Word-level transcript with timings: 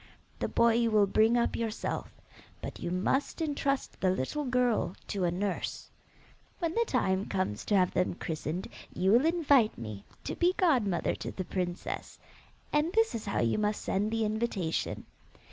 The 0.39 0.47
boy 0.47 0.73
you 0.73 0.89
will 0.89 1.05
bring 1.05 1.37
up 1.37 1.55
yourself, 1.55 2.09
but 2.59 2.79
you 2.79 2.89
must 2.89 3.39
entrust 3.39 4.01
the 4.01 4.09
little 4.09 4.45
girl 4.45 4.95
to 5.09 5.25
a 5.25 5.29
nurse. 5.31 5.91
When 6.57 6.73
the 6.73 6.85
time 6.87 7.27
comes 7.27 7.63
to 7.65 7.75
have 7.75 7.91
them 7.93 8.15
christened 8.15 8.67
you 8.95 9.11
will 9.11 9.27
invite 9.27 9.77
me 9.77 10.03
to 10.23 10.33
be 10.35 10.55
godmother 10.57 11.13
to 11.17 11.29
the 11.31 11.45
princess, 11.45 12.17
and 12.73 12.91
this 12.93 13.13
is 13.13 13.27
how 13.27 13.41
you 13.41 13.59
must 13.59 13.83
send 13.83 14.09
the 14.09 14.25
invitation. 14.25 15.05